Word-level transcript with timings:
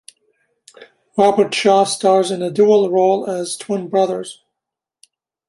Robert 1.15 1.53
Shaw 1.53 1.83
stars 1.83 2.31
in 2.31 2.41
a 2.41 2.49
dual 2.49 2.89
role 2.89 3.29
as 3.29 3.55
twin 3.55 3.87
brothers. 3.87 4.43